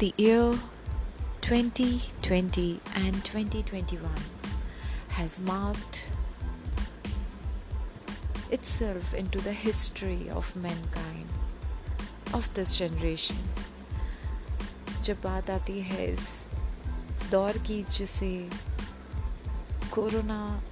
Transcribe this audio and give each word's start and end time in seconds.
The 0.00 0.14
year 0.18 0.58
2020 1.40 2.80
and 2.94 3.24
2021 3.24 4.10
has 5.08 5.40
marked 5.40 6.08
itself 8.50 9.14
into 9.14 9.40
the 9.40 9.52
history 9.52 10.28
of 10.28 10.54
mankind, 10.56 11.30
of 12.34 12.52
this 12.54 12.76
generation. 12.76 13.36
जब 15.02 15.20
बात 15.22 15.50
आती 15.50 15.80
है 15.80 16.06
इस 16.06 16.46
दौर 17.30 17.58
की 17.58 17.82
जिसे 17.82 18.48
कोरोना 19.92 20.62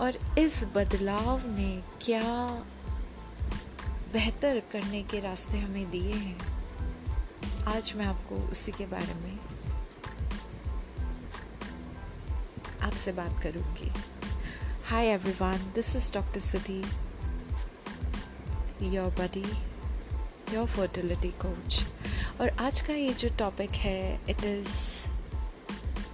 और 0.00 0.38
इस 0.38 0.64
बदलाव 0.64 1.40
ने 1.46 1.82
क्या 2.02 2.48
बेहतर 4.12 4.62
करने 4.72 5.02
के 5.02 5.20
रास्ते 5.20 5.58
हमें 5.58 5.90
दिए 5.90 6.12
हैं? 6.12 6.38
आज 7.64 7.92
मैं 7.96 8.06
आपको 8.06 8.34
उसी 8.34 8.72
के 8.72 8.86
बारे 8.86 9.14
में 9.14 9.38
आपसे 12.90 13.12
बात 13.12 13.42
करूँगी। 13.42 13.90
Hi 14.84 15.06
everyone 15.06 15.72
this 15.74 15.96
is 15.96 16.12
doctor 16.14 16.40
Sudhi 16.40 16.80
your 18.94 19.10
buddy 19.10 19.44
your 20.54 20.66
fertility 20.66 21.28
coach 21.28 21.78
और 22.40 22.48
आज 22.48 22.80
का 22.80 22.92
ये 22.92 23.12
जो 23.14 23.28
टॉपिक 23.38 23.70
है 23.70 24.20
it 24.30 24.44
is 24.44 24.72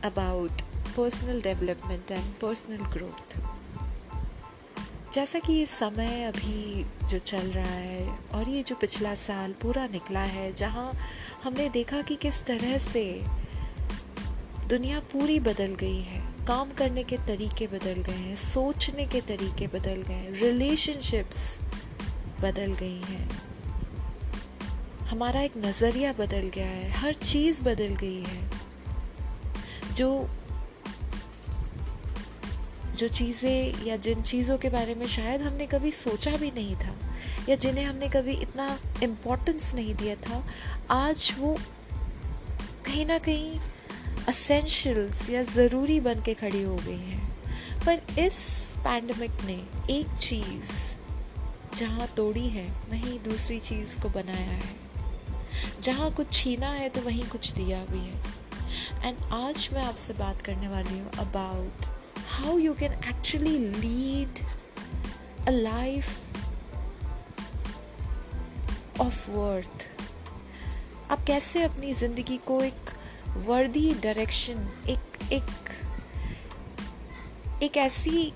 about 0.05 0.63
personal 0.97 1.41
development 1.43 2.11
and 2.11 2.35
personal 2.35 2.85
growth 2.93 3.39
जैसा 5.15 5.39
कि 5.39 5.53
ये 5.53 5.67
समय 5.67 6.25
अभी 6.25 6.85
जो 7.09 7.19
चल 7.19 7.51
रहा 7.51 7.73
है 7.73 8.19
और 8.35 8.49
ये 8.49 8.63
जो 8.63 8.75
पिछला 8.75 9.15
साल 9.15 9.53
पूरा 9.53 9.87
निकला 9.87 10.21
है, 10.21 10.53
जहाँ 10.53 10.93
हमने 11.45 11.69
देखा 11.69 12.03
कि 12.03 12.17
किस 12.17 12.45
तरह 12.45 12.79
से 12.79 13.23
दुनिया 14.69 15.01
पूरी 15.01 15.41
बदल 15.41 15.75
गई 15.75 16.01
है। 16.01 16.26
काम 16.47 16.70
करने 16.70 17.02
के 17.05 17.16
तरीके 17.16 17.66
बदल 17.66 18.02
गए 18.02 18.12
हैं, 18.12 18.36
सोचने 18.36 19.05
के 19.05 19.20
तरीके 19.20 19.66
बदल 19.66 20.02
गए 20.08 20.14
हैं 20.14 20.30
रिलेशनशिप्स 20.30 21.58
बदल 22.41 22.72
गई 22.72 23.00
हैं। 23.00 23.28
हमारा 25.11 25.41
एक 25.41 25.52
नज़रिया 25.56 26.12
बदल 26.12 26.50
गया 26.55 26.67
है, 26.67 26.91
हर 26.91 27.14
चीज़ 27.14 27.62
बदल 27.62 27.94
गई 27.94 28.22
है। 28.22 28.50
जो 29.94 30.30
जो 32.97 33.08
चीज़ें 33.08 33.84
या 33.84 33.97
जिन 33.97 34.22
चीज़ों 34.22 34.58
के 34.58 34.69
बारे 34.69 34.94
में 34.94 35.06
शायद 35.06 35.42
हमने 35.42 35.67
कभी 35.67 35.90
सोचा 35.90 36.30
भी 36.30 36.51
नहीं 36.51 36.77
था, 36.77 36.96
या 37.48 37.56
जिन्हें 37.56 37.85
हमने 37.85 38.08
कभी 38.08 38.33
इतना 38.33 38.79
इम्पोर्टेंस 39.02 39.74
नहीं 39.74 39.95
दिया 39.95 40.14
था, 40.14 40.46
आज 40.90 41.35
वो 41.39 41.56
कहीं 42.86 43.06
ना 43.06 43.18
कहीं 43.18 43.58
असेंशियल्स 44.29 45.31
या 45.31 45.42
ज़रूरी 45.42 45.98
बन 46.01 46.20
के 46.20 46.35
खड़ी 46.35 46.63
हो 46.63 46.77
गई 46.77 46.98
हैं। 46.98 47.37
पर 47.87 48.20
इस 48.20 48.39
पैंडमिक 48.79 49.42
ने 49.45 49.63
एक 49.91 50.17
चीज़ 50.20 50.70
जहाँ 51.77 52.07
तोड़ी 52.17 52.48
है, 52.48 52.67
वहीं 52.91 53.19
दूसरी 53.20 53.59
चीज़ 53.59 54.01
को 54.01 54.09
बनाया 54.09 54.51
है। 54.53 54.75
जहाँ 55.83 56.11
कुछ 56.11 56.33
छीना 56.33 56.69
है 56.69 56.89
तो 56.89 57.01
वहीं 57.01 57.25
कुछ 57.29 57.53
दिया 57.53 57.85
भी 57.85 57.98
है। 57.98 58.15
एंड 59.05 59.19
आज 59.33 59.69
मैं 59.73 59.85
आपसे 59.85 60.13
बात 60.15 60.42
करने 60.42 60.69
वाली 60.69 60.98
हूँ 60.98 61.11
about 61.19 61.86
how 62.29 62.59
you 62.59 62.75
can 62.75 62.92
actually 62.92 63.59
lead 63.59 64.45
a 65.48 65.51
life 65.51 66.19
of 69.01 69.31
worth 69.31 69.91
आप 71.11 71.25
कैसे 71.25 71.63
अपनी 71.63 71.92
ज़िंदगी 71.95 72.36
को 72.36 72.61
एक 72.63 72.91
वर्दी 73.36 73.95
डायरेक्शन 73.95 74.69
एक 74.89 75.33
एक 75.33 75.51
एक 77.63 77.77
ऐसी 77.77 78.33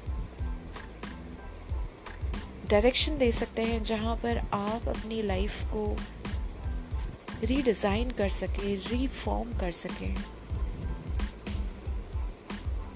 डायरेक्शन 2.71 3.19
दे 3.19 3.33
सकते 3.33 3.62
हैं 3.62 3.83
जहाँ 3.83 4.16
पर 4.16 4.38
आप 4.38 4.88
अपनी 4.88 5.22
लाइफ 5.22 5.62
को 5.65 5.97
रीडिज़ाइन 7.44 8.11
कर 8.11 8.28
सकें 8.28 8.77
रीफॉर्म 8.88 9.59
कर 9.59 9.71
सकें। 9.71 10.15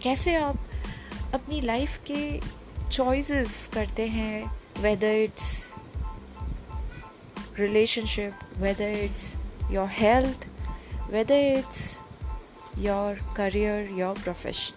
कैसे 0.03 0.35
आप 0.35 0.57
अपनी 1.35 1.61
लाइफ 1.61 1.99
के 2.11 2.41
चॉइसेस 2.89 3.71
करते 3.75 4.07
हैं 4.07 4.61
whether 4.79 5.15
it's 5.15 5.71
relationship 7.59 8.39
whether 8.57 8.89
it's 8.89 9.35
your 9.71 9.89
health 9.89 10.47
whether 11.15 11.63
it's 11.63 11.81
your 12.85 13.11
career, 13.37 13.75
your 13.99 14.15
profession. 14.19 14.75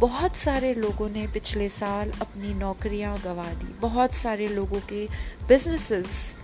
बहुत 0.00 0.36
सारे 0.36 0.74
लोगों 0.74 1.08
ने 1.08 1.26
पिछले 1.26 1.68
साल 1.68 2.10
अपनी 2.10 2.54
नौकरियाँ 2.54 3.20
गंवा 3.20 3.44
दी। 3.44 3.72
बहुत 3.80 4.14
सारे 4.14 4.48
लोगों 4.48 4.80
के 4.80 5.06
बिजनेसेस 5.48 6.36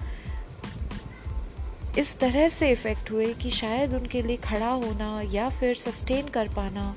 इस 1.99 2.19
तरह 2.19 2.49
से 2.49 2.71
इफ़ेक्ट 2.71 3.11
हुए 3.11 3.35
कि 3.35 3.51
शायद 3.51 3.95
उनके 3.95 4.23
लिए 4.23 4.37
खड़ा 4.37 4.71
होना 4.71 5.21
या 5.25 5.49
फिर 5.49 5.75
सस्टेन 5.75 6.29
कर 6.29 6.49
पाना 6.49 6.97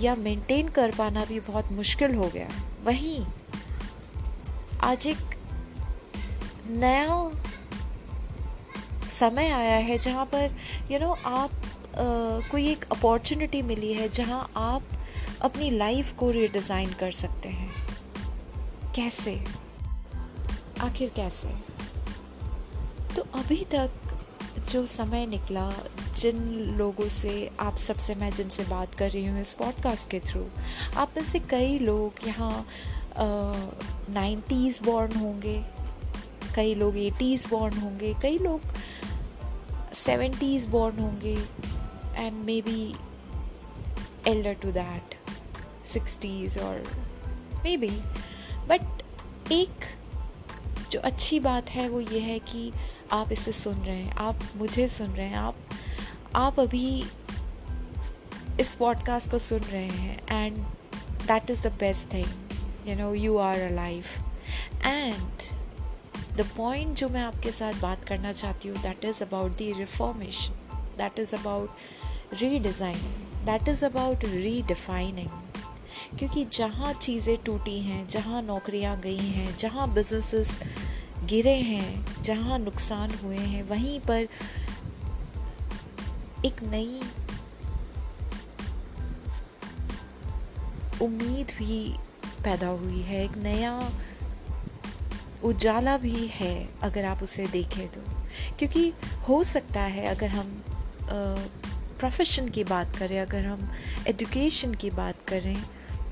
या 0.00 0.14
मेंटेन 0.14 0.68
कर 0.68 0.94
पाना 0.98 1.24
भी 1.24 1.40
बहुत 1.40 1.72
मुश्किल 1.72 2.14
हो 2.14 2.28
गया। 2.28 2.48
वहीं 2.84 3.26
आज 4.80 5.06
एक 5.06 5.18
नया 6.68 7.06
समय 9.22 9.50
आया 9.50 9.76
है 9.76 9.98
जहाँ 9.98 10.24
पर 10.26 10.50
यू 10.90 10.98
you 10.98 11.00
नो 11.00 11.12
know, 11.12 11.26
आप 11.26 11.50
कोई 12.50 12.70
एक 12.70 12.84
अपॉर्चुनिटी 12.84 13.62
मिली 13.62 13.92
है 13.92 14.08
जहाँ 14.08 14.52
आप 14.56 14.82
अपनी 15.40 15.70
लाइफ 15.70 16.12
को 16.12 16.30
रिडिज़ाइन 16.30 16.92
कर 16.92 17.12
सकते 17.12 17.48
हैं। 17.48 17.70
कैसे? 18.94 19.44
आखिर 20.80 21.10
कैसे? 21.16 21.48
तो 23.14 23.22
अभी 23.22 23.64
तक 23.64 23.90
जो 24.68 24.86
समय 24.86 25.26
निकला 25.26 25.72
जिन 26.18 26.38
लोगों 26.78 27.08
से 27.08 27.50
आप 27.60 27.76
सबसे 27.76 28.14
मैं 28.14 28.30
जिनसे 28.30 28.64
बात 28.64 28.94
कर 28.94 29.10
रही 29.10 29.26
हूँ 29.26 29.40
इस 29.40 29.52
पॉडकास्ट 29.54 30.10
के 30.10 30.20
थ्रू 30.20 30.46
आप 30.96 31.14
में 31.16 31.24
से 31.24 31.38
कई 31.38 31.78
लोग 31.78 32.28
यहाँ 32.28 32.66
नाइन्टीज़ 34.10 34.82
बॉर्न 34.84 35.16
होंगे 35.16 35.62
कई 36.54 36.74
लोग 36.74 36.98
एटीज़ 36.98 37.48
बॉर्न 37.48 37.78
होंगे 37.78 38.14
कई 38.22 38.38
लोग 38.38 38.60
सेवेंटीज़ 39.94 40.68
बॉर्न 40.68 40.98
होंगे 40.98 41.44
and 42.16 42.36
maybe 42.60 42.94
elder 44.26 44.54
to 44.54 44.72
that 44.72 45.14
sixties 45.86 46.58
और 46.58 47.06
मे 47.64 47.76
बी 47.76 47.90
बट 48.68 49.02
एक 49.52 49.74
जो 50.90 51.00
अच्छी 51.00 51.40
बात 51.40 51.70
है 51.70 51.88
वो 51.88 52.00
ये 52.00 52.20
है 52.20 52.38
कि 52.38 52.72
आप 53.12 53.32
इसे 53.32 53.52
सुन 53.52 53.74
रहे 53.74 53.96
हैं, 53.96 54.12
आप 54.12 54.40
मुझे 54.56 54.88
सुन 54.88 55.06
रहे 55.06 55.26
हैं, 55.26 55.36
आप 55.36 55.56
आप 56.34 56.60
अभी 56.60 57.04
इस 58.60 58.74
पॉडकास्ट 58.74 59.30
को 59.30 59.38
सुन 59.38 59.58
रहे 59.58 59.88
हैं 59.88 60.44
and 60.44 60.56
that 61.26 61.50
is 61.50 61.68
the 61.68 61.72
best 61.72 62.12
thing 62.12 62.26
you 62.88 62.96
know 62.96 63.14
you 63.14 63.36
are 63.36 63.60
a 63.60 63.70
life 63.70 64.18
and 64.84 65.61
the 66.36 66.46
point 66.56 66.96
जो 66.96 67.08
मैं 67.08 67.22
आपके 67.22 67.50
साथ 67.50 67.72
बात 67.72 68.04
करना 68.04 68.32
चाहती 68.32 68.68
हूँ 68.68 68.76
that 68.76 69.04
is 69.04 69.24
about 69.24 69.52
the 69.52 69.74
reformation 69.78 70.54
that 70.98 71.18
is 71.18 71.36
about 71.36 71.70
redesigning 72.40 73.46
that 73.46 73.68
is 73.68 73.84
about 73.84 74.24
redefining 74.24 75.28
क्योंकि 76.18 76.44
जहाँ 76.44 76.92
चीज़ें 76.92 77.36
टूटी 77.36 77.78
हैं, 77.80 78.08
जहाँ 78.08 78.42
नौकरियाँ 78.42 79.00
गई 79.00 79.16
हैं, 79.16 79.56
जहाँ 79.56 79.92
बिजनेसेस 79.94 80.60
गिरे 81.24 81.54
हैं, 81.54 82.22
जहाँ 82.22 82.58
नुकसान 82.58 83.10
हुए 83.24 83.36
हैं, 83.36 83.62
वहीं 83.62 84.00
पर 84.00 84.28
एक 86.46 86.62
नई 86.62 87.00
उम्मीद 91.02 91.52
भी 91.58 91.94
पैदा 92.44 92.68
हुई 92.68 93.02
है, 93.02 93.24
एक 93.24 93.36
नया 93.36 93.92
उजाला 95.44 95.96
भी 95.98 96.26
है 96.30 96.68
अगर 96.82 97.04
आप 97.04 97.22
उसे 97.22 97.46
देखें 97.46 97.86
तो। 97.88 98.00
क्योंकि 98.58 98.92
हो 99.28 99.42
सकता 99.42 99.80
है 99.80 100.06
अगर 100.06 100.28
हम 100.28 100.62
प्रोफेशन 101.98 102.48
की 102.48 102.64
बात 102.64 102.96
करें, 102.96 103.20
अगर 103.20 103.44
हम 103.46 103.70
एजुकेशन 104.06 104.74
की 104.74 104.90
बात 104.90 105.16
करें 105.28 105.62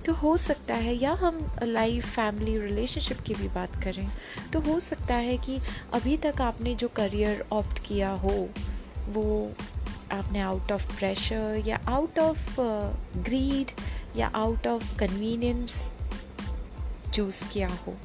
तो 0.06 0.12
हो 0.12 0.36
सकता 0.36 0.74
है, 0.74 0.94
या 0.94 1.12
हम 1.12 1.40
लाइफ 1.62 2.06
फैमिली 2.06 2.58
रिलेशनशिप 2.58 3.20
की 3.20 3.34
भी 3.34 3.48
बात 3.48 3.82
करें 3.82 4.08
तो 4.52 4.60
हो 4.60 4.78
सकता 4.80 5.14
है 5.14 5.36
कि 5.38 5.58
अभी 5.92 6.16
तक 6.16 6.40
आपने 6.40 6.74
जो 6.74 6.88
करियर 6.88 7.44
ऑप्ट 7.52 7.78
किया 7.78 8.10
हो, 8.10 8.48
वो 9.08 9.52
आपने 10.12 10.40
आउट 10.40 10.72
ऑफ़ 10.72 10.98
प्रेशर 10.98 11.62
या 11.66 11.80
आउट 11.88 12.18
ऑफ़ 12.18 12.60
ग्रीड 13.18 13.70
या 14.16 14.30
आउट 14.34 14.66
ऑफ़ 14.66 14.96
कन्वीनियंस 14.98 15.92
चूज़ 17.14 17.46
किया 17.48 17.68
हो। 17.86 17.96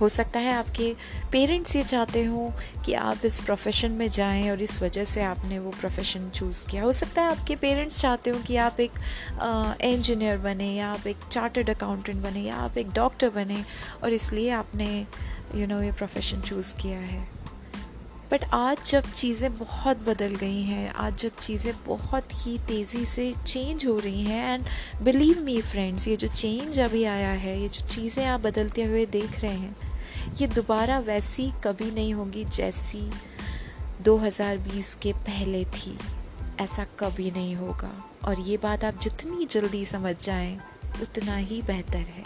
हो 0.00 0.08
सकता 0.08 0.40
है 0.40 0.52
आपके 0.54 0.94
पेरेंट्स 1.32 1.74
ये 1.76 1.82
चाहते 1.84 2.24
हो 2.24 2.52
कि 2.86 2.94
आप 2.94 3.24
इस 3.24 3.40
प्रोफेशन 3.40 3.92
में 3.92 4.08
जाएँ 4.08 4.50
और 4.50 4.62
इस 4.62 4.80
वजह 4.82 5.04
से 5.04 5.22
आपने 5.22 5.58
वो 5.58 5.70
प्रोफेशन 5.70 6.28
चूज़ 6.30 6.66
किया। 6.66 6.82
हो 6.82 6.92
सकता 6.92 7.22
है 7.22 7.30
आपके 7.30 7.56
पेरेंट्स 7.56 8.00
चाहते 8.00 8.30
हो 8.30 8.38
कि 8.38 8.56
आप 8.56 8.80
एक 8.80 8.98
इंजीनियर 9.84 10.38
बने 10.38 10.72
या 10.72 10.88
आप 10.88 11.06
एक 11.06 11.28
चार्टर्ड 11.32 11.70
अकाउंटेंट 11.70 12.22
बने 12.22 12.40
या 12.40 12.56
आप 12.56 12.78
एक 12.78 12.92
डॉक्टर 12.92 13.30
बने 13.30 13.64
और 14.04 14.12
इसलिए 14.12 14.50
आपने 14.50 14.86
यू 14.98 15.60
you 15.60 15.68
नो 15.68 15.74
know, 15.74 15.84
ये 15.84 15.92
प्रोफेशन 15.92 16.40
चूज़ 16.40 16.76
किया 16.76 16.98
है। 16.98 17.26
बट 18.32 18.44
आज 18.44 18.90
जब 18.90 19.10
चीज़ें 19.12 19.54
बहुत 19.54 20.02
बदल 20.04 20.34
गई 20.34 20.62
हैं 20.62 20.88
आज 20.92 21.16
जब 21.16 21.36
चीज़ें 21.40 21.72
बहुत 21.86 22.32
ही 22.32 22.56
तेज़ी 22.58 23.04
से 23.04 23.32
चेंज 23.46 23.86
हो 23.86 23.98
रही 23.98 24.22
हैं 24.22 24.54
एंड 24.54 24.64
बिलीव 25.02 25.40
मी 25.40 25.60
फ्रेंड्स 25.62 26.08
ये 26.08 26.16
जो 26.16 26.28
चेंज 26.28 26.80
अभी 26.80 27.04
आया 27.04 27.30
है 27.30 27.60
ये 27.62 27.68
जो 27.68 27.86
चीज़ें 27.86 28.24
आप 28.26 28.40
बदलते 28.40 28.82
हुए 28.82 29.06
देख 29.06 29.40
रहे 29.40 29.52
हैं 29.52 29.87
ये 30.40 30.46
दोबारा 30.46 30.98
वैसी 30.98 31.52
कभी 31.64 31.90
नहीं 31.90 32.14
होगी 32.14 32.44
जैसी 32.44 33.10
2020 34.00 34.94
के 34.94 35.12
पहले 35.12 35.64
थी। 35.64 35.98
ऐसा 36.60 36.84
कभी 36.84 37.30
नहीं 37.30 37.56
होगा। 37.56 38.10
और 38.24 38.40
ये 38.40 38.56
बात 38.56 38.84
आप 38.84 39.00
जितनी 39.00 39.44
जल्दी 39.44 39.84
समझ 39.84 40.16
जाएँ, 40.22 40.60
उतना 41.02 41.36
ही 41.36 41.62
बेहतर 41.62 41.96
है। 41.96 42.24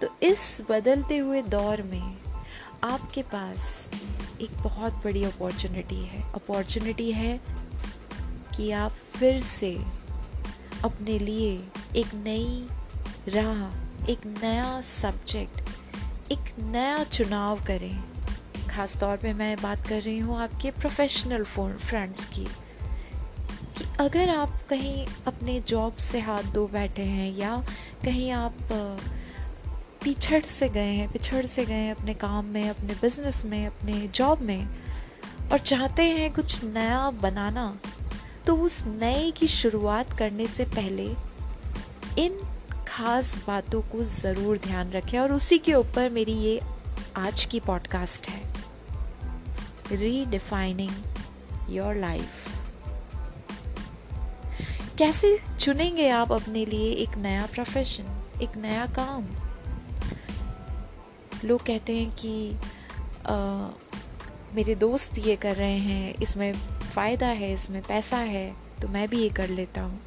तो 0.00 0.08
इस 0.22 0.62
बदलते 0.70 1.16
हुए 1.16 1.42
दौर 1.42 1.82
में 1.82 2.16
आपके 2.84 3.22
पास 3.22 3.90
एक 4.40 4.50
बहुत 4.62 4.92
बड़ी 4.92 5.24
अपॉर्चुनिटी 5.24 6.04
है। 6.04 6.32
अपॉर्चुनिटी 6.32 7.12
है 7.12 7.40
कि 8.56 8.70
आप 8.70 8.90
फिर 8.90 9.40
से 9.40 9.78
अपने 10.84 11.18
लिए 11.18 11.68
एक 11.96 12.14
नई 12.14 12.66
राह, 13.28 13.84
एक 14.10 14.26
नया 14.42 14.80
सब्जेक्ट 14.80 15.63
एक 16.34 16.62
नया 16.64 17.04
चुनाव 17.04 17.64
करें। 17.64 18.04
ख़ास 18.68 18.96
तौर 18.96 19.16
पे 19.16 19.32
मैं 19.32 19.56
बात 19.62 19.86
कर 19.86 20.02
रही 20.02 20.18
हूँ 20.18 20.38
आपके 20.42 20.70
प्रोफेशनल 20.70 21.44
फ्रेंड्स 21.44 22.24
की। 22.26 22.44
कि 23.76 23.84
अगर 24.00 24.30
आप 24.30 24.60
कहीं 24.68 25.06
अपने 25.26 25.60
जॉब 25.60 25.96
से 25.96 26.20
हाथ 26.20 26.42
धो 26.42 26.66
बैठे 26.66 27.02
हैं 27.02 27.36
या 27.36 27.64
कहीं 28.04 28.30
आप 28.30 28.54
पिछड़ 30.04 30.42
से 30.42 30.68
गए 30.68 30.92
हैं, 30.92 31.12
पिछड़ 31.12 31.46
से 31.46 31.64
गए 31.64 31.74
हैं 31.74 31.94
अपने 31.94 32.14
काम 32.14 32.44
में, 32.44 32.70
अपने 32.70 32.94
बिज़नेस 32.94 33.44
में, 33.44 33.66
अपने 33.66 34.08
जॉब 34.08 34.40
में 34.40 34.66
और 35.52 35.58
चाहते 35.58 36.02
हैं 36.02 36.32
कुछ 36.32 36.64
नया 36.64 37.10
बनाना 37.10 37.78
तो 38.46 38.56
उस 38.56 38.84
नए 38.86 39.30
की 39.30 39.46
शुरुआत 39.48 40.18
करने 40.18 40.46
से 40.46 40.64
पहले 40.64 41.06
इन 42.18 42.53
खास 42.94 43.36
बातों 43.46 43.80
को 43.82 44.02
ज़रूर 44.04 44.58
ध्यान 44.58 44.90
रखें 44.90 45.18
और 45.18 45.32
उसी 45.32 45.56
के 45.58 45.72
ऊपर 45.74 46.10
मेरी 46.10 46.32
ये 46.32 46.60
आज 47.16 47.44
की 47.44 47.60
पॉडकास्ट 47.60 48.28
है। 48.28 48.42
रीडिफाइनिंग 49.92 50.90
योर 51.70 51.94
लाइफ 51.94 52.46
कैसे 54.98 55.38
चुनेंगे 55.60 56.08
आप 56.08 56.32
अपने 56.32 56.64
लिए 56.66 56.92
एक 56.92 57.16
नया 57.16 57.46
प्रोफेशन 57.46 58.22
एक 58.42 58.56
नया 58.56 58.86
काम? 58.98 59.26
लोग 61.44 61.62
कहते 61.62 61.96
हैं 61.96 62.10
कि 62.10 62.54
आ, 63.26 63.34
मेरे 64.54 64.74
दोस्त 64.74 65.18
ये 65.18 65.36
कर 65.36 65.56
रहे 65.56 65.78
हैं 65.78 66.14
इसमें 66.14 66.52
फ़ायदा 66.94 67.26
है 67.26 67.52
इसमें 67.52 67.82
पैसा 67.82 68.16
है 68.16 68.52
तो 68.82 68.88
मैं 68.88 69.08
भी 69.08 69.22
ये 69.22 69.28
कर 69.28 69.48
लेता 69.48 69.82
हूँ। 69.82 70.00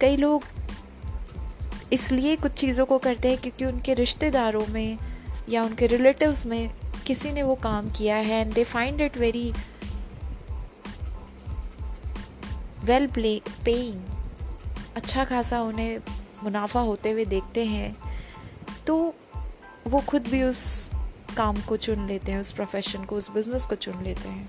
कई 0.00 0.16
लोग 0.16 0.44
इसलिए 1.92 2.36
कुछ 2.36 2.52
चीज़ों 2.52 2.86
को 2.86 2.98
करते 2.98 3.28
हैं 3.28 3.38
क्योंकि 3.38 3.64
उनके 3.64 3.94
रिश्तेदारों 3.94 4.66
में 4.66 4.98
या 5.48 5.64
उनके 5.64 5.86
रिलेटिव्स 5.86 6.46
में 6.46 6.70
किसी 7.06 7.32
ने 7.32 7.42
वो 7.42 7.54
काम 7.54 7.90
किया 7.90 8.16
है 8.16 8.40
and 8.40 8.52
they 8.52 8.64
find 8.64 9.00
it 9.00 9.16
very 9.16 9.52
well 12.84 13.06
play 13.06 13.42
paying 13.64 14.04
अच्छा 14.96 15.24
खासा 15.24 15.62
उन्हें 15.62 16.00
मुनाफा 16.42 16.80
होते 16.80 17.10
हुए 17.10 17.24
देखते 17.24 17.64
हैं। 17.64 17.96
तो 18.86 19.14
वो 19.86 20.00
खुद 20.00 20.22
भी 20.22 20.42
उस 20.42 20.90
काम 21.36 21.60
को 21.60 21.76
चुन 21.76 22.06
लेते 22.06 22.32
हैं 22.32 22.40
उस 22.40 22.52
प्रोफेशन 22.52 23.04
को 23.04 23.16
उस 23.16 23.30
बिज़नेस 23.30 23.66
को 23.66 23.74
चुन 23.74 24.02
लेते 24.02 24.28
हैं। 24.28 24.48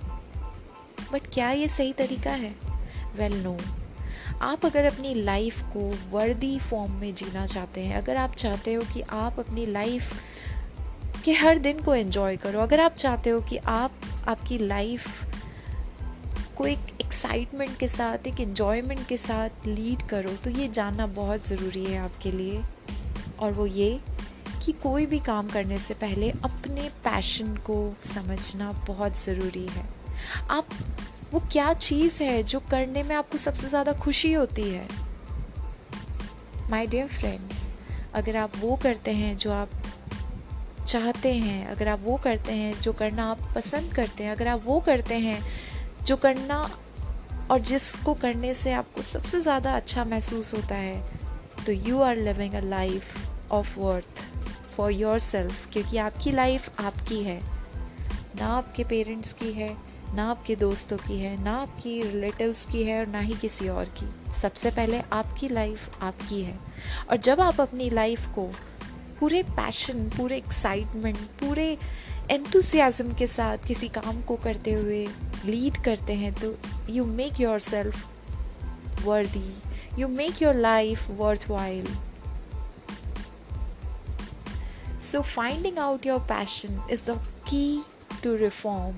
बट 1.13 1.21
क्या 1.33 1.51
ये 1.51 1.67
सही 1.67 1.93
तरीका 1.93 2.31
है? 2.31 2.55
Well 3.15 3.31
well, 3.31 3.43
no 3.43 3.57
no. 3.57 3.80
आप 4.41 4.65
अगर 4.65 4.85
अपनी 4.85 5.13
लाइफ 5.13 5.61
को 5.63 5.95
वर्दी 6.11 6.59
फॉर्म 6.59 6.91
में 6.91 7.15
जीना 7.15 7.45
चाहते 7.45 7.81
हैं, 7.81 7.95
अगर 7.95 8.17
आप 8.17 8.35
चाहते 8.35 8.73
हो 8.73 8.83
कि 8.93 9.01
आप 9.01 9.39
अपनी 9.39 9.65
लाइफ 9.65 10.13
के 11.25 11.33
हर 11.33 11.57
दिन 11.57 11.81
को 11.81 11.95
एंजॉय 11.95 12.37
करो, 12.37 12.59
अगर 12.59 12.79
आप 12.79 12.93
चाहते 12.93 13.29
हो 13.29 13.41
कि 13.41 13.57
आप, 13.57 13.91
आपकी 14.27 14.57
लाइफ 14.57 15.07
को 16.57 16.65
एक 16.65 16.79
एक्साइटमेंट 17.01 17.77
के 17.77 17.87
साथ, 17.87 18.27
एक 18.27 18.39
इन्जॉयमेंट 18.39 19.07
के 19.07 19.17
साथ 19.17 19.67
लीड 19.67 20.01
करो 20.01 20.33
तो 20.33 20.49
ये 20.49 20.67
जानना 20.67 21.07
बहुत 21.07 21.47
ज़रूरी 21.47 21.85
है 21.85 21.99
आपके 21.99 22.31
लिए। 22.31 22.61
और 23.39 23.51
वो 23.51 23.65
ये 23.65 23.99
कि 24.65 24.71
कोई 24.71 25.05
भी 25.05 25.19
काम 25.19 25.47
करने 25.47 25.79
से 25.79 25.93
पहले 25.93 26.29
अपने 26.29 26.81
पैशन 26.81 27.55
को 27.55 27.95
समझना 28.01 28.71
बहुत 28.87 29.19
ज़रूरी 29.19 29.67
है। 29.67 29.89
आप 30.49 30.67
वो 31.33 31.39
क्या 31.51 31.73
चीज़ 31.73 32.23
है 32.23 32.41
जो 32.43 32.59
करने 32.59 33.03
में 33.03 33.15
आपको 33.15 33.37
सबसे 33.37 33.67
ज़्यादा 33.69 33.93
खुशी 33.93 34.33
होती 34.33 34.69
है? 34.69 34.87
माय 36.69 36.87
डियर 36.87 37.07
फ्रेंड्स 37.07 37.69
अगर 38.13 38.37
आप 38.37 38.51
वो 38.57 38.75
करते 38.75 39.11
हैं 39.11 39.37
जो 39.37 39.51
आप 39.51 39.69
चाहते 40.87 41.33
हैं, 41.33 41.67
अगर 41.67 41.87
आप 41.87 41.99
वो 42.03 42.15
करते 42.17 42.53
हैं 42.53 42.79
जो 42.81 42.93
करना 42.93 43.29
आप 43.31 43.39
पसंद 43.55 43.93
करते 43.93 44.23
हैं, 44.23 44.31
अगर 44.31 44.47
आप 44.47 44.61
वो 44.65 44.79
करते 44.79 45.15
हैं 45.15 45.41
जो 46.05 46.17
करना 46.17 46.57
और 47.51 47.59
जिसको 47.59 48.13
करने 48.13 48.53
से 48.53 48.73
आपको 48.73 49.01
सबसे 49.01 49.41
ज़्यादा 49.41 49.75
अच्छा 49.75 50.05
महसूस 50.05 50.53
होता 50.53 50.75
है 50.75 51.03
तो 51.65 51.71
you 51.71 52.01
are 52.01 52.17
living 52.17 52.53
a 52.53 52.59
life 52.59 53.51
of 53.51 53.79
worth 53.79 54.23
for 54.75 54.91
yourself 55.19 55.69
क्योंकि 55.73 55.97
आपकी 55.97 56.31
लाइफ 56.31 56.79
आपकी 56.79 57.23
है, 57.23 57.41
ना 58.35 58.47
आपके 58.47 58.83
पेरेंट्स 58.83 59.33
की 59.33 59.51
है 59.51 59.90
ना 60.15 60.29
आपके 60.31 60.55
दोस्तों 60.55 60.97
की 60.97 61.19
है 61.19 61.43
ना 61.43 61.55
आपकी 61.57 62.01
रिलेटिव्स 62.01 62.65
की 62.65 62.83
है 62.83 62.99
और 62.99 63.07
ना 63.07 63.19
ही 63.19 63.33
किसी 63.33 63.69
और 63.69 63.85
की। 63.85 64.33
सबसे 64.33 64.71
पहले 64.71 65.01
आपकी 65.13 65.49
लाइफ 65.49 66.03
आपकी 66.03 66.41
है। 66.41 66.59
और 67.09 67.17
जब 67.17 67.41
आप 67.41 67.61
अपनी 67.61 67.89
लाइफ 67.89 68.27
को 68.27 68.51
पूरे 69.19 69.43
पैशन 69.43 70.09
पूरे 70.09 70.37
एक्साइटमेंट 70.37 71.17
पूरे 71.17 71.77
एंथुसियाज़म 72.31 73.13
के 73.13 73.27
साथ 73.27 73.57
किसी 73.67 73.87
काम 73.87 74.21
को 74.21 74.35
करते 74.35 74.73
हुए 74.73 75.07
लीड 75.45 75.77
करते 75.77 76.13
हैं 76.13 76.33
तो 76.33 76.55
you 76.89 77.05
make 77.05 77.41
yourself 77.59 78.07
worthy 79.03 79.57
you 79.99 80.07
make 80.07 80.41
your 80.41 80.53
life 80.53 81.09
worthwhile 81.49 81.87
So, 85.03 85.19
finding 85.19 85.77
out 85.83 86.05
your 86.05 86.19
passion 86.27 86.75
is 86.95 87.01
the 87.01 87.15
key 87.45 87.81
to 88.21 88.33
reform. 88.37 88.93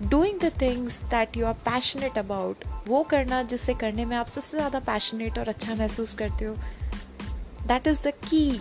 Doing 0.00 0.44
the 0.44 0.50
things 0.60 1.02
that 1.04 1.36
you 1.36 1.46
are 1.46 1.52
passionate 1.52 2.18
about 2.18 2.64
वो 2.88 3.02
करना 3.02 3.42
जिससे 3.42 3.74
करने 3.74 4.04
में 4.04 4.16
आप 4.16 4.26
सबसे 4.26 4.56
ज़्यादा 4.56 4.80
पैशनेट 4.80 5.38
और 5.38 5.48
अच्छा 5.48 5.74
महसूस 5.74 6.14
करते 6.14 6.44
हो 6.44 6.54
दैट 7.66 7.86
इज़ 7.86 8.02
द 8.02 8.06
की 8.06 8.60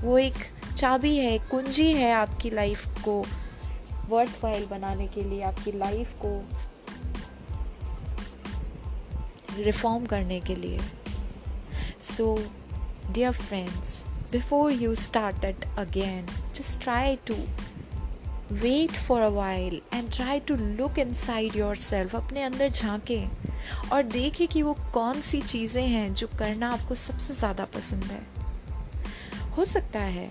वो 0.00 0.18
एक 0.18 0.34
चाबी 0.76 1.16
है 1.16 1.38
कुंजी 1.38 1.92
है 1.92 2.12
आपकी 2.12 2.50
लाइफ 2.50 2.86
को 3.04 3.24
वर्थ 4.08 4.40
वाइल 4.44 4.66
बनाने 4.66 5.06
के 5.06 5.22
लिए, 5.22 5.42
आपकी 5.42 5.72
लाइफ 5.72 6.14
को 6.24 6.48
रिफॉर्म 9.62 10.06
करने 10.06 10.40
के 10.40 10.54
लिए। 10.54 10.80
So 12.02 12.38
dear 13.10 13.32
friends 13.32 14.04
before 14.32 14.72
you 14.72 14.94
start 14.94 15.64
again 15.78 16.26
just 16.54 16.80
try 16.80 17.16
just 17.16 17.71
try 18.58 18.92
for 18.92 19.20
a 19.20 19.28
while 19.28 19.80
and 19.94 20.10
try 20.12 20.40
to 20.40 20.54
look 20.56 20.92
to 20.92 20.98
look 20.98 21.08
inside 21.08 21.56
yourself 21.56 22.14
अपने 22.14 22.42
अंदर 22.42 22.68
झांकें 22.68 23.30
और 23.92 24.02
देखें 24.02 24.48
कि 24.48 24.62
वो 24.62 24.76
कौन 24.94 25.20
सी 25.20 25.40
चीज़ें 25.40 25.88
हैं 25.88 26.14
जो 26.14 26.26
करना 26.38 26.70
आपको 26.70 26.94
सबसे 26.94 27.34
ज़्यादा 27.34 27.64
पसंद 27.64 28.04
है। 28.04 28.26
हो 29.56 29.64
सकता 29.64 29.98
है 29.98 30.30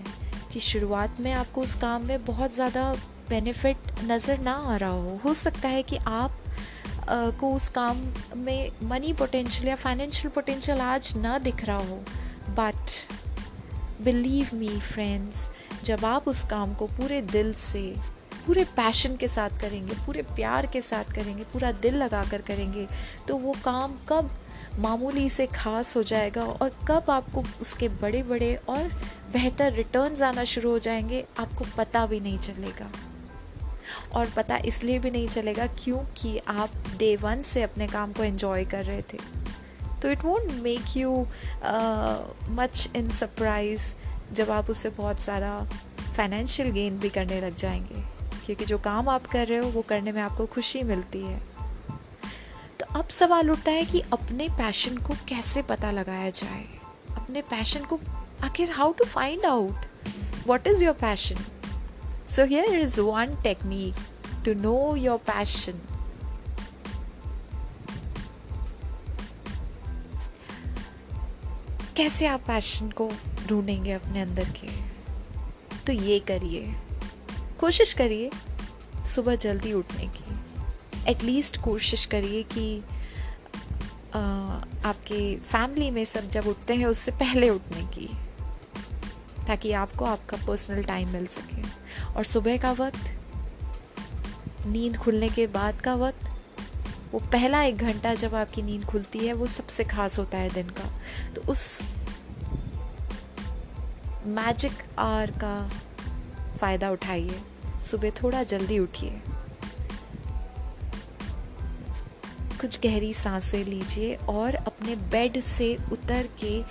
कि 0.52 0.60
शुरुआत 0.60 1.16
में 1.20 1.32
आपको 1.32 1.60
उस 1.60 1.74
काम 1.74 2.06
में 2.06 2.24
बहुत 2.24 2.54
ज़्यादा 2.54 2.94
बेनिफिट 3.28 3.76
नज़र 4.04 4.38
ना 4.38 4.52
आ 4.52 4.76
रहा 4.76 4.90
हो। 4.90 5.20
हो 5.24 5.34
सकता 5.34 5.68
है 5.68 5.82
कि 5.82 5.96
आप 5.96 6.38
आ, 7.08 7.30
को 7.30 7.54
उस 7.54 7.68
काम 7.68 8.14
में 8.36 8.70
मनी 8.82 9.12
पोटेंशियल 9.12 9.68
या 9.68 9.74
फाइनेंशियल 9.74 10.28
पोटेंशियल 10.28 10.78
आज 10.78 11.16
ना 11.16 11.38
दिख 11.38 11.64
रहा 11.64 11.76
हो 11.76 12.04
बट 12.48 13.11
बिलीव 14.04 14.50
मी 14.54 14.68
फ्रेंड्स 14.68 15.48
जब 15.84 16.04
आप 16.04 16.28
उस 16.28 16.42
काम 16.44 16.74
को 16.74 16.86
पूरे 16.86 17.20
दिल 17.22 17.52
से, 17.54 17.94
पूरे 18.46 18.64
पैशन 18.76 19.16
के 19.16 19.28
साथ 19.28 19.60
करेंगे, 19.60 19.94
पूरे 20.06 20.22
प्यार 20.22 20.66
के 20.66 20.80
साथ 20.80 21.12
करेंगे, 21.14 21.42
पूरा 21.42 21.72
दिल 21.72 21.96
लगा 21.96 22.24
कर 22.24 22.42
करेंगे 22.42 22.86
तो 23.28 23.36
वो 23.36 23.54
काम 23.64 23.94
कब 24.08 24.30
मामूली 24.78 25.28
से 25.30 25.46
ख़ास 25.46 25.96
हो 25.96 26.02
जाएगा 26.02 26.44
और 26.44 26.70
कब 26.88 27.10
आपको 27.10 27.44
उसके 27.60 27.88
बड़े 27.88 28.22
बड़े 28.22 28.54
और 28.68 28.88
बेहतर 29.32 29.72
रिटर्न्स 29.72 30.22
आना 30.22 30.44
शुरू 30.44 30.70
हो 30.70 30.78
जाएँगे, 30.78 31.24
आपको 31.38 31.64
पता 31.76 32.06
भी 32.06 32.20
नहीं 32.20 32.38
चलेगा। 32.38 32.90
और 34.14 34.30
पता 34.30 34.56
इसलिए 34.56 34.98
भी 34.98 35.10
नहीं 35.10 35.28
चलेगा 35.28 35.66
क्योंकि 35.66 36.38
आप 36.38 36.70
डे 36.98 37.14
वन 37.16 37.42
से 37.42 37.62
अपने 37.62 37.86
काम 37.86 38.12
को 38.12 38.24
एंजॉय 38.24 38.64
कर 38.64 38.84
रहे 38.84 39.02
थे। 39.02 39.18
तो 40.02 40.10
it 40.10 40.24
won't 40.24 40.50
make 40.62 40.96
you 40.96 41.26
much 42.48 42.88
in 42.96 43.08
surprise 43.10 43.94
जब 44.32 44.50
आप 44.50 44.70
उससे 44.70 44.90
बहुत 44.90 45.20
सारा 45.20 45.58
फाइनेंशियल 46.16 46.70
गेन 46.70 46.98
भी 46.98 47.08
करने 47.08 47.40
लग 47.40 47.56
जाएँगे। 47.56 48.02
क्योंकि 48.46 48.64
जो 48.64 48.78
काम 48.78 49.08
आप 49.08 49.26
कर 49.26 49.46
रहे 49.46 49.58
हो, 49.58 49.68
वो 49.68 49.82
करने 49.82 50.12
में 50.12 50.22
आपको 50.22 50.46
खुशी 50.46 50.82
मिलती 50.82 51.20
है। 51.20 51.40
तो 52.80 52.86
अब 52.98 53.08
सवाल 53.08 53.50
उठता 53.50 53.70
है 53.70 53.84
कि 53.84 54.00
अपने 54.12 54.48
पैशन 54.48 54.96
को 54.96 55.14
कैसे 55.28 55.62
पता 55.62 55.90
लगाया 55.90 56.30
जाए? 56.30 56.64
अपने 57.16 57.40
पैशन 57.40 57.84
को 57.84 58.00
आखिर 58.44 58.70
how 58.70 58.92
to 58.92 59.04
find 59.04 59.44
out 59.46 59.86
what 60.46 60.66
is 60.66 60.84
your 60.84 60.94
passion 60.94 61.36
so 62.30 62.44
here 62.44 62.64
is 62.64 63.00
one 63.00 63.36
technique 63.42 63.94
to 64.44 64.54
know 64.54 64.96
your 64.96 65.18
passion 65.18 65.80
कैसे 72.02 72.26
आप 72.26 72.40
पैशन 72.46 72.90
को 72.90 73.10
ढूंढेंगे 73.48 73.92
अपने 73.92 74.20
अंदर 74.20 74.48
के? 74.48 74.68
तो 75.86 75.92
ये 75.92 76.18
करिए। 76.18 76.76
कोशिश 77.60 77.92
करिए 77.92 78.30
सुबह 79.06 79.34
जल्दी 79.34 79.72
उठने 79.72 80.06
की। 80.06 80.34
एटलीस्ट 81.10 81.60
कोशिश 81.60 82.06
करिए 82.06 82.42
कि 82.42 82.80
आपके 84.84 85.36
फैमिली 85.36 85.90
में 85.90 86.04
सब 86.04 86.28
जब 86.28 86.46
उठते 86.46 86.74
हैं, 86.74 86.86
उससे 86.86 87.10
पहले 87.10 87.48
उठने 87.48 87.86
की। 87.86 88.08
ताकि 89.46 89.72
आपको 89.72 90.04
आपका 90.04 90.46
पर्सनल 90.46 90.84
टाइम 90.84 91.08
मिल 91.08 91.26
सके। 91.26 91.62
और 92.12 92.24
सुबह 92.24 92.56
का 92.56 92.72
वक्त, 92.72 93.12
नींद 94.66 94.96
खुलने 94.96 95.28
के 95.28 95.46
बाद 95.46 95.80
का 95.80 95.94
वक्त 95.94 96.31
वो 97.12 97.18
पहला 97.20 97.62
एक 97.62 97.76
घंटा 97.76 98.14
जब 98.14 98.34
आपकी 98.34 98.62
नींद 98.62 98.84
खुलती 98.84 99.18
है, 99.18 99.32
वो 99.32 99.46
सबसे 99.46 99.84
खास 99.84 100.18
होता 100.18 100.38
है 100.38 100.50
दिन 100.50 100.68
का। 100.68 100.84
तो 101.34 101.40
उस 101.42 101.80
मैजिक 104.26 104.72
आर 104.98 105.30
का 105.30 105.70
फ़ायदा 106.60 106.90
उठाइए। 106.90 107.40
सुबह 107.82 108.10
थोड़ा 108.10 108.42
जल्दी 108.42 108.78
उठिए। 108.78 109.20
कुछ 112.60 112.80
गहरी 112.80 113.12
साँसें 113.14 113.64
लीजिए 113.64 114.14
और 114.14 114.54
अपने 114.54 114.96
बेड 114.96 115.40
से 115.40 115.76
उतर 115.92 116.28
के 116.44 116.62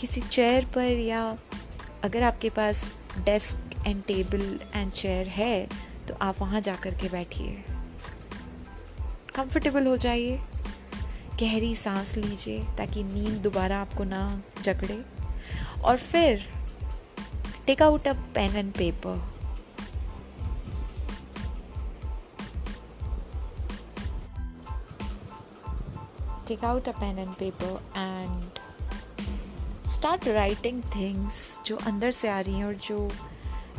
किसी 0.00 0.20
चेयर 0.20 0.64
पर 0.64 0.96
या 0.98 1.36
अगर 2.04 2.22
आपके 2.22 2.48
पास 2.48 2.92
desk 3.18 3.86
and 3.86 4.02
table 4.04 4.60
and 4.74 4.92
chair 4.92 5.28
है 5.28 5.68
तो 6.08 6.14
आप 6.14 6.40
वहाँ 6.40 6.60
जा 6.60 6.74
कर 6.74 6.94
के 6.94 7.08
बैठिए। 7.08 7.64
कंफर्टेबल 9.38 9.86
हो 9.86 9.96
जाइए। 9.96 10.40
गहरी 11.40 11.74
सांस 11.74 12.16
लीजिए 12.16 12.64
ताकि 12.78 13.02
नींद 13.04 13.40
दोबारा 13.42 13.80
आपको 13.80 14.04
ना 14.04 14.42
जकड़े। 14.62 15.04
और 15.84 15.96
फिर 15.96 16.46
take 17.66 17.82
out 17.82 18.08
a 18.08 18.12
pen 18.12 18.56
and 18.56 18.72
paper 18.72 19.26
take 26.50 26.62
out 26.64 26.86
a 26.88 26.92
pen 26.92 27.18
and 27.22 27.34
paper 27.38 27.72
and 28.02 28.60
start 29.94 30.22
writing 30.26 30.78
things 30.94 31.40
जो 31.66 31.76
अंदर 31.76 32.10
से 32.10 32.28
आ 32.28 32.40
रही 32.40 32.54
हैं 32.54 32.64
और 32.64 32.74
जो 32.74 33.10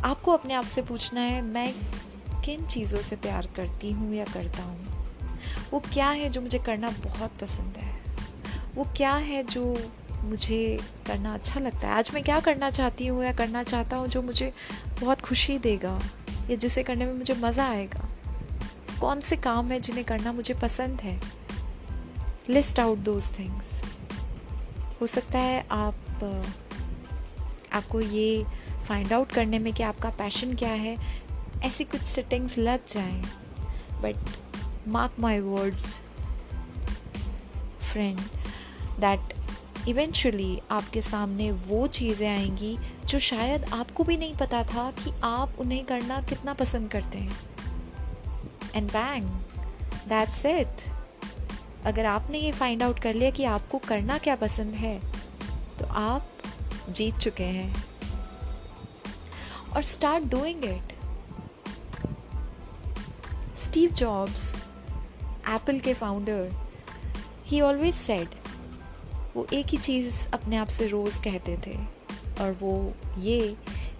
आपको 0.04 0.32
अपने 0.32 0.54
आप 0.54 0.64
से 0.64 0.82
पूछना 0.82 1.20
है, 1.20 1.42
मैं 1.42 1.74
किन 2.44 2.66
चीज़ों 2.66 3.00
से 3.00 3.16
प्यार 3.16 3.48
करती 3.56 3.90
हूँ 3.92 4.14
या 4.14 4.24
करता 4.24 4.62
हूँ? 4.62 4.79
वो 5.72 5.80
क्या 5.80 6.10
है 6.10 6.30
जो 6.30 6.40
मुझे 6.40 6.58
करना 6.58 6.90
बहुत 6.90 7.30
पसंद 7.40 7.74
है? 7.76 8.00
वो 8.74 8.84
क्या 8.96 9.14
है 9.14 9.42
जो 9.42 9.90
मुझे 10.22 10.80
करना 11.06 11.34
अच्छा 11.34 11.60
लगता 11.60 11.88
है? 11.88 11.94
आज 11.94 12.10
मैं 12.14 12.22
क्या 12.22 12.40
करना 12.40 12.70
चाहती 12.70 13.06
हूँ 13.06 13.24
या 13.24 13.32
करना 13.32 13.62
चाहता 13.62 13.96
हूँ 13.96 14.08
जो 14.08 14.22
मुझे 14.22 14.52
बहुत 15.00 15.20
खुशी 15.20 15.58
देगा 15.58 16.02
या 16.50 16.56
जिसे 16.56 16.82
करने 16.82 17.06
में 17.06 17.12
मुझे 17.12 17.34
मज़ा 17.34 17.68
आएगा? 17.68 18.08
कौन 19.00 19.20
से 19.20 19.36
काम 19.36 19.72
है 19.72 19.80
जिन्हें 19.80 20.04
करना 20.04 20.32
मुझे 20.32 20.54
पसंद 20.54 21.00
है? 21.00 21.20
लिस्ट 22.48 22.80
आउट 22.80 22.98
दोज 22.98 23.38
थिंग्स 23.38 23.84
हो 25.00 25.06
सकता 25.06 25.38
है 25.38 25.66
आप, 25.70 25.94
आपको 27.72 28.00
ये 28.00 28.44
फाइंड 28.88 29.12
आउट 29.12 29.32
करने 29.32 29.58
में 29.58 29.72
कि 29.72 29.82
आपका 29.82 30.10
पैशन 30.10 30.54
क्या 30.54 30.72
है? 30.72 30.96
ऐसी 31.62 31.84
कुछ 31.84 32.00
सेटिंग्स 32.00 32.58
लग 32.58 32.80
जाएँ 32.88 33.22
but 34.02 34.16
mark 34.88 35.20
my 35.20 35.40
words 35.40 36.00
friend 37.92 38.20
that 39.00 39.34
eventually 39.88 40.60
आपके 40.70 41.00
सामने 41.00 41.50
वो 41.50 41.86
चीज़ें 41.86 42.28
आएँगी 42.28 42.78
जो 43.06 43.18
शायद 43.18 43.64
आपको 43.64 44.04
भी 44.04 44.16
नहीं 44.16 44.34
पता 44.34 44.62
था 44.64 44.90
कि 44.90 45.12
आप 45.24 45.56
उन्हें 45.58 45.84
करना 45.84 46.20
कितना 46.22 46.54
पसंद 46.54 46.90
करते 46.90 47.18
हैं। 47.18 47.38
एंड 48.74 48.90
बैंग 48.90 49.28
दैट्स 50.08 50.44
इट 50.46 50.84
अगर 51.84 52.06
आपने 52.06 52.38
ये 52.38 52.52
फाइंड 52.52 52.82
आउट 52.82 52.98
कर 52.98 53.14
लिया 53.14 53.30
कि 53.30 53.44
आपको 53.44 53.78
करना 53.78 54.18
क्या 54.18 54.36
पसंद 54.36 54.74
है 54.74 54.98
तो 55.78 55.86
आप 55.86 56.30
जीत 56.90 57.18
चुके 57.18 57.44
हैं। 57.44 57.84
और 59.74 59.82
start 59.82 60.24
doing 60.24 60.64
it 60.64 60.92
Steve 63.56 63.90
Jobs 63.90 64.54
Apple 65.50 65.78
के 65.78 65.94
फाउंडर 65.94 66.50
ही 67.46 67.60
ऑलवेज 67.60 67.94
सेड 67.94 68.34
वो 69.34 69.46
एक 69.52 69.66
ही 69.66 69.78
चीज़ 69.78 70.26
अपने 70.32 70.56
आप 70.56 70.68
से 70.68 70.86
रोज़ 70.88 71.20
कहते 71.22 71.56
थे 71.66 71.76
और 72.40 72.56
वो 72.60 72.72
ये 73.18 73.56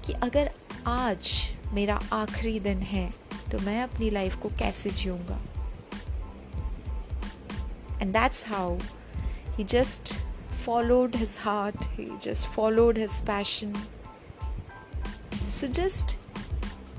कि 0.07 0.13
अगर 0.23 0.51
आज 0.87 1.33
मेरा 1.73 2.01
आखिरी 2.13 2.59
दिन 2.61 2.79
है 2.93 3.09
तो 3.53 3.59
मैं 3.59 3.83
अपनी 3.83 4.11
लाइफ 4.11 4.37
को 4.37 4.49
कैसे 4.59 4.91
जीऊँगा 4.91 5.41
and 8.03 8.13
that's 8.13 8.47
how 8.49 8.79
he 9.57 9.65
just 9.65 10.15
followed 10.61 11.15
his 11.15 11.39
heart, 11.39 11.85
he 11.97 12.07
just 12.21 12.47
followed 12.47 12.97
his 12.97 13.21
passion. 13.23 13.75
So 15.49 15.67
just 15.69 16.19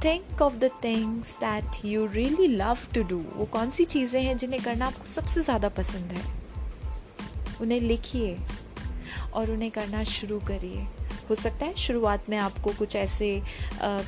think 0.02 0.42
of 0.42 0.56
the 0.56 0.70
things 0.84 1.36
that 1.40 1.86
you 1.86 2.06
really 2.06 2.48
love 2.48 2.78
to 2.96 3.04
do 3.04 3.18
वो 3.36 3.46
कौन 3.46 3.70
सी 3.72 3.86
चीज़ें 3.86 4.22
हैं 4.22 4.38
जिन्हें 4.38 4.62
करना 4.64 4.86
आपको 4.86 5.06
सबसे 5.06 5.42
ज़्यादा 5.42 5.70
पसंद 5.70 6.12
है? 6.12 6.24
उन्हें 7.62 7.80
लिखिए 7.82 8.38
और 9.34 9.52
उन्हें 9.52 9.70
करना 9.72 10.04
शुरू 10.04 10.40
करिए। 10.40 10.88
हो 11.30 11.36
सकता 11.36 11.66
है 11.66 11.76
शुरुआत 11.78 12.30
में 12.30 12.38
आपको 12.38 12.72
कुछ 12.74 12.96
ऐसे 12.96 13.42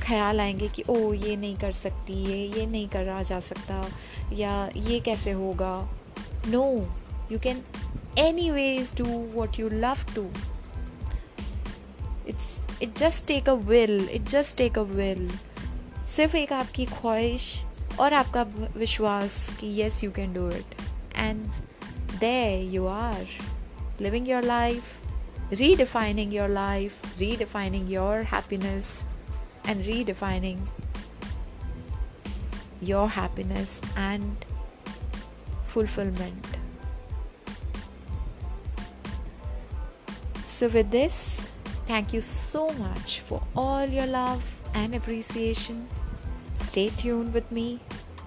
ख्याल 0.02 0.40
आएँगे 0.40 0.68
कि 0.68 0.82
ओ 0.90 1.12
ये 1.12 1.36
नहीं 1.36 1.56
कर 1.56 1.72
सकती, 1.72 2.14
ये 2.24 2.46
ये 2.58 2.66
नहीं 2.66 2.88
करा 2.88 3.22
जा 3.22 3.40
सकता 3.40 3.84
या 4.32 4.68
ये 4.76 5.00
कैसे 5.00 5.30
होगा? 5.32 5.72
No 6.48 6.64
you 7.32 7.38
can 7.38 7.62
any 8.18 8.50
ways 8.50 8.92
do 8.96 9.04
what 9.34 9.58
you 9.60 9.68
love 9.68 10.04
to 10.14 10.28
its 12.28 12.60
it 12.82 12.98
just 12.98 13.26
take 13.26 13.48
a 13.48 13.54
while 13.64 14.08
it 14.12 14.22
just 14.28 14.56
take 14.56 14.78
a 14.78 14.82
while 14.82 15.30
सिर्फ 16.15 16.35
एक 16.35 16.53
आपकी 16.53 16.85
ख्वाहिश 16.85 17.53
और 17.99 18.13
आपका 18.13 18.43
विश्वास 18.77 19.57
कि 19.59 19.67
yes 19.81 20.03
you 20.03 20.11
can 20.11 20.33
do 20.33 20.49
it 20.49 20.75
and 21.15 21.47
there 22.19 22.61
you 22.61 22.87
are, 22.87 23.25
living 23.99 24.25
your 24.25 24.41
life, 24.41 24.97
redefining 25.51 26.33
your 26.33 26.47
life, 26.49 27.01
redefining 27.17 27.89
your 27.89 28.23
happiness, 28.23 29.05
and 29.65 29.83
redefining 29.85 30.57
your 32.81 33.07
happiness 33.07 33.81
and 33.95 34.45
fulfillment. 35.65 36.45
So, 40.43 40.67
with 40.67 40.91
this, 40.91 41.47
thank 41.85 42.11
you 42.11 42.21
so 42.21 42.69
much 42.73 43.21
for 43.21 43.41
all 43.55 43.85
your 43.85 44.07
love 44.07 44.43
and 44.73 44.93
appreciation. 44.93 45.87
Stay 46.74 46.88
tuned 46.88 47.32
with 47.32 47.52
me 47.52 47.78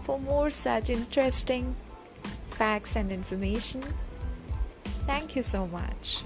for 0.06 0.18
more 0.18 0.50
such 0.50 0.90
interesting 0.90 1.76
facts 2.50 2.96
and 2.96 3.12
information. 3.12 3.84
Thank 5.06 5.36
you 5.36 5.42
so 5.42 5.68
much. 5.68 6.24